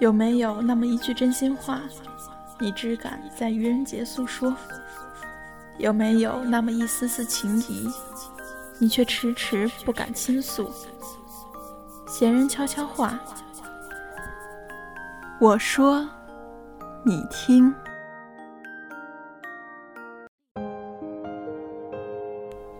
[0.00, 1.82] 有没有那么一句真心话，
[2.58, 4.56] 你只敢在愚人节诉说？
[5.76, 7.86] 有没有那么一丝丝情谊，
[8.78, 10.70] 你却迟迟不敢倾诉？
[12.08, 13.20] 闲人悄悄话，
[15.38, 16.08] 我说，
[17.04, 17.72] 你听。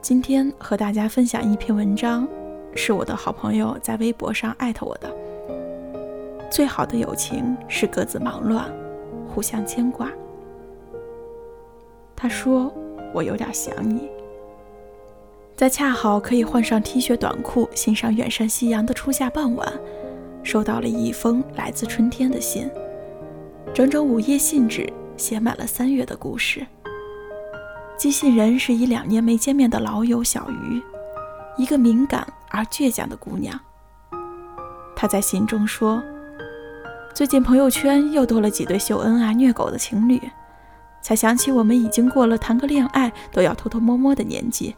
[0.00, 2.26] 今天和大家分享一篇文章，
[2.74, 5.19] 是我的好朋友在微博上艾特我的。
[6.50, 8.70] 最好的友情是各自忙乱，
[9.28, 10.10] 互相牵挂。
[12.16, 12.72] 他说
[13.14, 14.10] ：“我有点想你。”
[15.56, 19.72] 在恰好可以换上 T 恤短裤，欣赏远山夕阳的初夏傍晚，
[20.42, 22.68] 收到了一封来自春天的信，
[23.72, 26.66] 整整五页信纸，写满了三月的故事。
[27.96, 30.82] 寄信人是一两年没见面的老友小鱼，
[31.56, 33.58] 一个敏感而倔强的姑娘。
[34.96, 36.02] 她在信中说
[37.12, 40.20] ：“最近朋友圈又多了几对秀恩爱、虐狗的情侣，
[41.02, 44.74] 才想起我们已经过了谈个恋爱都要偷偷摸摸的年纪。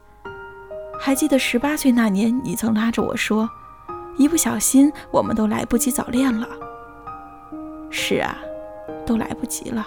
[0.98, 3.48] 还记得十八岁那年，你曾拉着我说，
[4.16, 6.48] 一不小心我们都来不及早恋了。
[7.90, 8.36] 是啊，
[9.06, 9.86] 都来不及了。”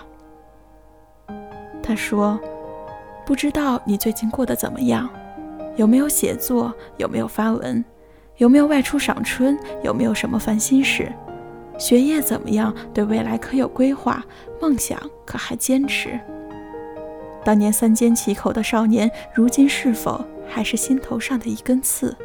[1.84, 2.40] 他说。
[3.28, 5.10] 不知道你最近过得怎么样？
[5.78, 6.72] 有没有写作？
[6.98, 7.84] 有没有发文？
[8.38, 9.58] 有没有外出赏春？
[9.82, 11.12] 有没有什么烦心事？
[11.78, 12.74] 学业怎么样？
[12.94, 14.24] 对未来可有规划？
[14.62, 16.20] 梦想可还坚持？
[17.44, 22.16] 当年三缄其口的少年，如今是否还是心头上的一根刺？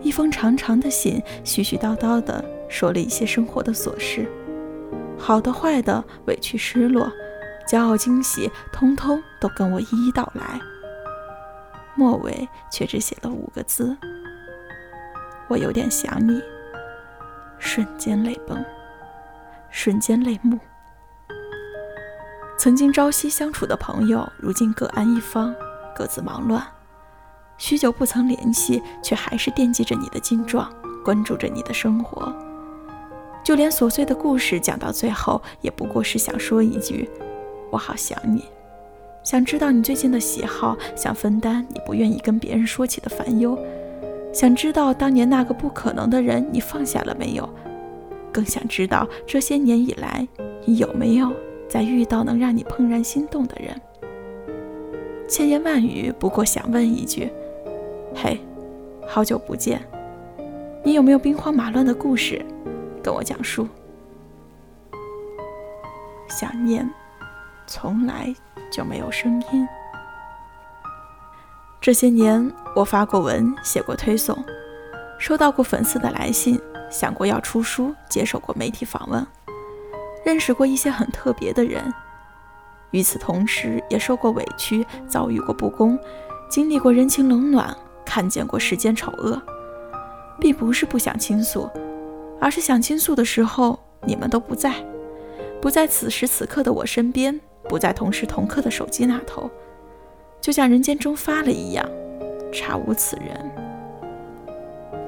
[0.00, 4.28] 一封长长的信，絮絮叨叨地说了一些生活的琐事，
[5.18, 7.10] 好的、坏的，委屈、失落。
[7.68, 10.60] 骄傲、惊喜，通通都跟我一一道来。
[11.94, 13.96] 末尾却只写了五个字
[15.48, 16.42] ：“我有点想你。”
[17.74, 18.62] 瞬间泪崩，
[19.70, 20.58] 瞬间泪目。
[22.58, 25.54] 曾经朝夕相处的朋友，如今各安一方，
[25.96, 26.62] 各自忙乱。
[27.56, 30.70] 许久不曾联系，却还是惦记着你的近状，
[31.02, 32.30] 关注着你的生活。
[33.42, 37.08] 就连琐碎的故事讲到最后，也不过是想说一句。
[37.70, 38.44] 我好想你，
[39.24, 43.58] 想知道你最近的喜好，想分担你不愿意跟别人说起的烦忧，
[44.32, 47.48] 想知道当年那个不可能的人你放下了没有，
[48.32, 50.26] 更想知道这些年以来
[50.64, 51.32] 你有没有
[51.68, 53.80] 再遇到能让你怦然心动的人。
[55.28, 57.30] 千言万语不过想问一句：
[58.14, 58.40] 嘿，
[59.06, 59.80] 好久不见，
[60.82, 62.44] 你有没有兵荒马乱的故事
[63.02, 63.68] 跟我讲述？
[66.28, 66.88] 想念。
[67.64, 68.34] 从来
[68.70, 69.66] 就没有声音。
[71.80, 74.36] 这些年，我发过文，写过推送，
[75.18, 76.58] 收到过粉丝的来信，
[76.90, 79.26] 想过要出书，接受过媒体访问，
[80.24, 81.92] 认识过一些很特别的人。
[82.92, 85.98] 与此同时，也受过委屈，遭遇过不公，
[86.48, 89.40] 经历过人情冷暖，看见过世间丑恶。
[90.40, 91.70] 并不是不想倾诉，
[92.40, 94.74] 而是想倾诉的时候，你们都不在，
[95.60, 97.38] 不在此时此刻的我身边。
[97.68, 99.48] 不在同时同刻的手机那头，
[100.40, 101.88] 就像人间蒸发了一样，
[102.52, 103.50] 查无此人。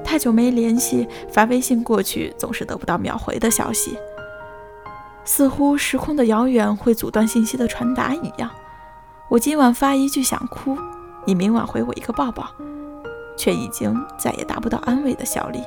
[0.03, 3.97] 太久没联系，发微信过去总是得不到秒回的消息，
[5.23, 8.49] 似乎时空的遥远会阻断信息的传达一样。
[9.29, 10.77] 我今晚发一句想哭，
[11.25, 12.47] 你明晚回我一个抱抱，
[13.35, 15.59] 却已经再也达不到安慰的效力。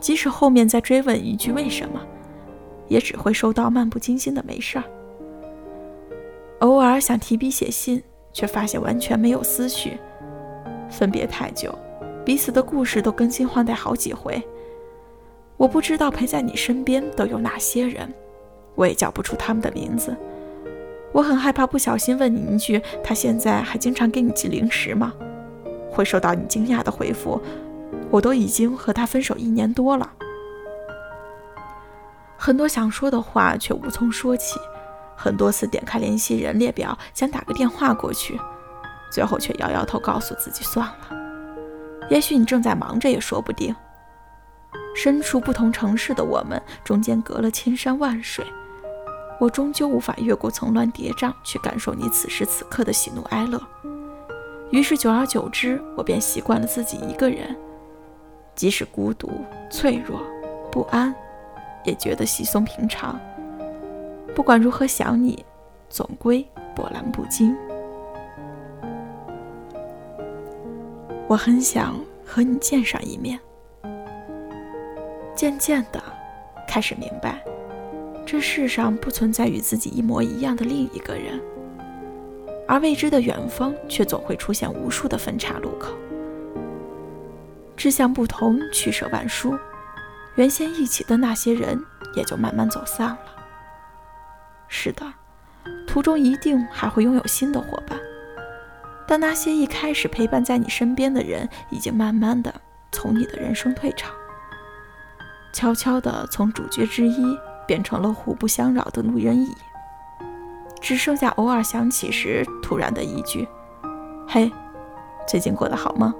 [0.00, 2.00] 即使后面再追问一句为什么，
[2.88, 4.84] 也只会收到漫不经心的没事儿。
[6.60, 9.98] 偶尔想提笔写信，却发现完全没有思绪。
[10.92, 11.76] 分别太久，
[12.24, 14.40] 彼此的故事都更新换代好几回。
[15.56, 18.12] 我不知道陪在你身边都有哪些人，
[18.74, 20.14] 我也叫不出他们的名字。
[21.12, 25.12] 我很害怕不小心问你一句：“他现在还经常给你寄零食吗？”
[25.90, 27.40] 会收到你惊讶的回复
[28.10, 30.10] ：“我都已经和他分手一年多了。”
[32.38, 34.58] 很多想说的话，却无从说起。
[35.14, 38.36] 很多次点开联系人列表，想打个电话过去，
[39.12, 42.08] 最后却摇摇头，告诉自己算了。
[42.08, 43.74] 也许你正在忙着，也说不定。
[44.96, 48.44] 身处不同城市的我们，中间隔了千山万水，
[49.38, 53.60] 我终究无法越过层峦叠嶂，去感受你此时此刻的喜怒哀乐。
[54.70, 57.54] 于是久而久之，我便习惯了自己一个人，
[58.54, 59.30] 即使孤独、
[59.70, 60.20] 脆弱、
[60.70, 61.14] 不安，
[61.84, 63.20] 也觉得稀松平常。
[64.34, 65.44] 不管如何想你，
[65.90, 67.54] 总归波澜不惊。
[71.32, 73.40] 我很想和你见上一面。
[75.34, 75.98] 渐渐的，
[76.68, 77.42] 开始明白，
[78.26, 81.40] 这世上不存在与自己一模一样的另一个人，
[82.68, 85.94] 而未知的远方却总会出现无数的分岔路口。
[87.78, 89.56] 志向不同，取舍万殊，
[90.34, 91.82] 原先一起的那些人
[92.14, 93.18] 也就慢慢走散了。
[94.68, 95.10] 是的，
[95.86, 97.91] 途中一定还会拥有新的伙伴，
[99.12, 102.50] 但那些一开始陪伴在你身边的人，已经慢慢的
[102.90, 104.10] 从你的人生退场。
[105.52, 109.54] 悄悄的从主角之一变成了互不相扰的路人乙，
[110.80, 113.46] 只剩下偶尔想起时突然的一句
[114.26, 114.50] ：“嘿，
[115.28, 116.14] 最近过得好吗？”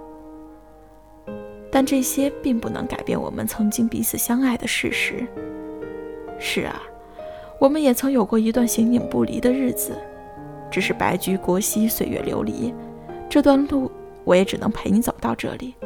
[1.73, 5.27] 但这些并不能改变我们曾经彼此相爱的事实。
[6.39, 6.79] 是啊，
[7.59, 9.97] 我们也曾有过一段形影不离的日子，
[10.73, 12.75] 只是白驹过隙，岁月流离，
[13.29, 13.89] 这段路
[14.25, 15.77] 我也只能陪你走到这里。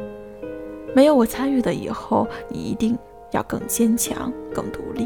[0.95, 2.97] 没有我参与的以后，你一定。
[3.31, 5.05] 要更坚强、更独立。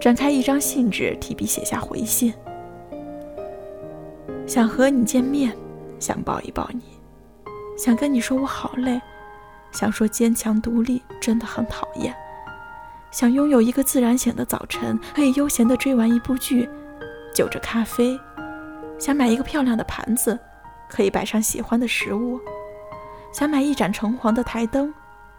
[0.00, 2.32] 展开一张信纸，提笔写下回信。
[4.46, 5.52] 想和你见面，
[5.98, 6.80] 想抱一抱你，
[7.76, 9.00] 想跟你说我好累，
[9.72, 12.14] 想说坚强独立真的很讨厌，
[13.10, 16.68] 想拥有一个自然醒的早晨，可以悠闲地追完一部剧，
[17.34, 18.18] 就着咖啡，
[18.98, 20.38] 想买一个漂亮的盘子，
[20.88, 22.38] 可以摆上喜欢的食物，
[23.32, 24.92] 想买一盏橙黄的台灯。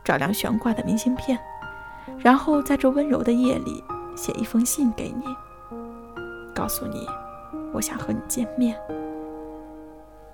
[0.03, 1.39] 照亮悬挂的明信片，
[2.19, 3.81] 然后在这温柔的夜里
[4.17, 5.23] 写一封信给你，
[6.53, 7.07] 告诉你
[7.71, 8.77] 我想和你见面。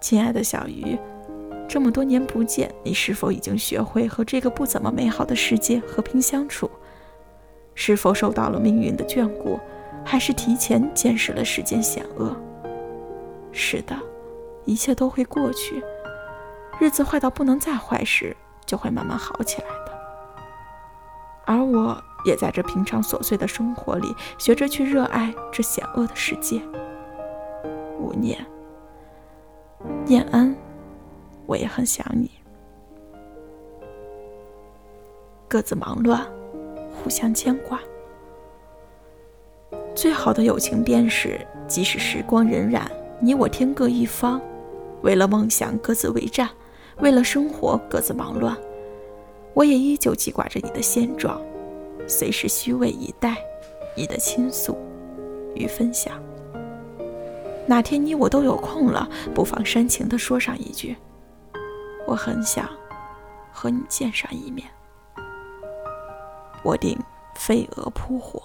[0.02, 0.98] 亲爱的小鱼，
[1.68, 6.68] 这么多年不见，你是否已经学会和这个不怎么美好的世界和平相处？
[7.76, 9.60] 是否受到了命运的眷顾，
[10.06, 12.36] 还是提前见识了世间险恶？
[13.51, 13.96] 是的，
[14.66, 15.84] 一切都会过去。
[16.80, 18.36] 日子坏到不能再坏时。
[18.66, 19.92] 就会慢慢好起来的，
[21.48, 26.62] 而我也在这平常琐碎的生活里，学着去热爱这险恶的世界。
[28.00, 28.45] 无念，
[30.06, 30.56] 念安，
[31.48, 32.30] 我也很想你。
[35.48, 36.24] 各自忙乱，
[36.94, 37.80] 互相牵挂。
[40.01, 42.84] 最好的友情便是，即使时光荏苒，
[43.19, 44.40] 你我天各一方，
[45.01, 46.50] 为了梦想各自为战。
[47.00, 48.57] 为了生活各自忙乱，
[49.54, 51.42] 我也依旧记挂着你的现状，
[52.07, 53.36] 随时虚位以待
[53.94, 54.78] 你的倾诉
[55.54, 56.13] 与分享。
[57.68, 59.06] 哪天你我都有空了，
[59.36, 60.95] 不妨煽情地说上一句
[62.07, 62.69] ：“我很想
[63.52, 64.66] 和你见上一面。”
[66.63, 66.98] 我定
[67.36, 68.42] 飞蛾扑火。